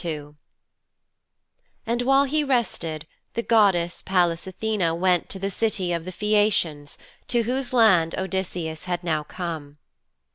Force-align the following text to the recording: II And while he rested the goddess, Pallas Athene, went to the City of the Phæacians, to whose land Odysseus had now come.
II 0.03 0.29
And 1.85 2.01
while 2.01 2.23
he 2.23 2.43
rested 2.43 3.05
the 3.35 3.43
goddess, 3.43 4.01
Pallas 4.01 4.47
Athene, 4.47 4.99
went 4.99 5.29
to 5.29 5.37
the 5.37 5.51
City 5.51 5.93
of 5.93 6.05
the 6.05 6.11
Phæacians, 6.11 6.97
to 7.27 7.43
whose 7.43 7.71
land 7.71 8.15
Odysseus 8.17 8.85
had 8.85 9.03
now 9.03 9.21
come. 9.21 9.77